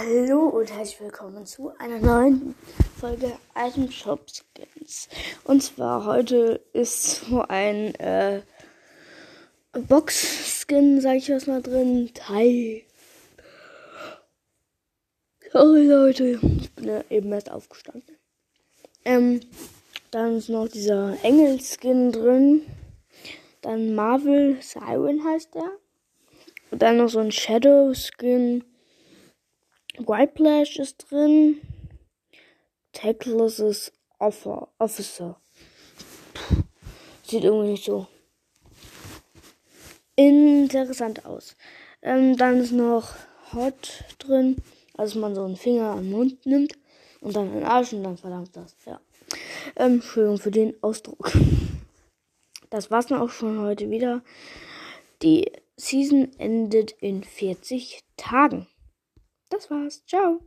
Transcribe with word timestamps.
Hallo 0.00 0.46
und 0.46 0.72
herzlich 0.72 1.00
willkommen 1.00 1.44
zu 1.44 1.72
einer 1.80 1.98
neuen 1.98 2.54
Folge 3.00 3.32
Item 3.56 3.90
Shop 3.90 4.20
Skins. 4.30 5.08
Und 5.42 5.60
zwar 5.60 6.04
heute 6.04 6.64
ist 6.72 7.26
so 7.26 7.42
ein 7.42 7.96
äh, 7.96 8.42
Box 9.72 10.60
Skin, 10.60 11.00
sag 11.00 11.16
ich 11.16 11.30
was 11.30 11.48
mal 11.48 11.62
drin, 11.62 12.12
Tai. 12.14 12.84
Sorry 15.52 15.86
Leute, 15.86 16.38
ich 16.60 16.72
bin 16.74 16.84
ja 16.84 17.02
eben 17.10 17.32
erst 17.32 17.50
aufgestanden. 17.50 18.18
Ähm, 19.04 19.40
dann 20.12 20.36
ist 20.36 20.48
noch 20.48 20.68
dieser 20.68 21.16
Engel 21.24 21.58
Skin 21.60 22.12
drin. 22.12 22.62
Dann 23.62 23.96
Marvel 23.96 24.58
Siren 24.62 25.24
heißt 25.24 25.56
der. 25.56 25.72
Und 26.70 26.82
dann 26.82 26.98
noch 26.98 27.08
so 27.08 27.18
ein 27.18 27.32
Shadow 27.32 27.92
Skin. 27.94 28.62
Whiteplash 30.06 30.78
ist 30.78 31.10
drin. 31.10 31.60
Tackless 32.92 33.92
Offer, 34.18 34.68
Officer. 34.78 35.40
Puh, 36.34 36.62
sieht 37.22 37.44
irgendwie 37.44 37.72
nicht 37.72 37.84
so 37.84 38.06
interessant 40.18 41.24
aus. 41.24 41.56
Ähm, 42.02 42.36
dann 42.36 42.58
ist 42.58 42.72
noch 42.72 43.14
Hot 43.52 44.04
drin, 44.18 44.56
also 44.96 45.18
man 45.20 45.34
so 45.34 45.44
einen 45.44 45.56
Finger 45.56 45.92
am 45.92 46.10
Mund 46.10 46.44
nimmt 46.44 46.74
und 47.20 47.34
dann 47.36 47.50
einen 47.50 47.64
Arsch 47.64 47.92
und 47.92 48.02
dann 48.02 48.18
verlangt 48.18 48.56
das. 48.56 48.76
Ja. 48.84 49.00
Ähm, 49.76 49.94
Entschuldigung 49.94 50.38
für 50.38 50.50
den 50.50 50.74
Ausdruck. 50.82 51.32
Das 52.70 52.90
war's 52.90 53.06
dann 53.06 53.22
auch 53.22 53.30
schon 53.30 53.60
heute 53.60 53.88
wieder. 53.88 54.20
Die 55.22 55.50
Season 55.78 56.30
endet 56.36 56.90
in 57.00 57.24
40 57.24 58.04
Tagen. 58.18 58.66
Das 59.50 59.70
war's. 59.70 60.04
Ciao. 60.06 60.40